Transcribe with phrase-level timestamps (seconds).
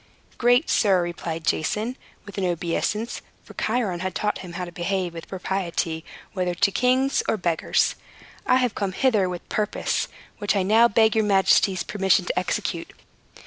[0.39, 1.95] "Great sir," replied Jason,
[2.25, 6.71] with an obeisance for Chiron had taught him how to behave with propriety, whether to
[6.71, 7.93] kings or beggars
[8.47, 10.07] "I have come hither with a purpose
[10.39, 12.91] which I now beg your majesty's permission to execute.